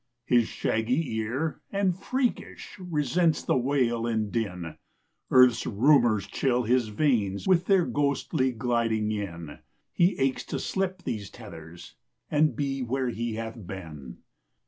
His 0.25 0.47
shaggy 0.47 1.15
ear 1.19 1.61
and 1.71 1.95
freakish 1.95 2.75
resents 2.79 3.43
the 3.43 3.55
wail 3.55 4.07
and 4.07 4.31
din; 4.31 4.77
Earth's 5.29 5.67
rumors 5.67 6.25
chill 6.25 6.63
his 6.63 6.87
veins 6.87 7.47
with 7.47 7.67
their 7.67 7.85
ghostly 7.85 8.51
gliding 8.51 9.11
in; 9.11 9.59
He 9.93 10.17
aches 10.17 10.43
to 10.45 10.57
slip 10.59 11.03
these 11.03 11.29
tethers, 11.29 11.93
and 12.31 12.55
be 12.55 12.81
where 12.81 13.09
he 13.09 13.35
hath 13.35 13.67
been. 13.67 14.17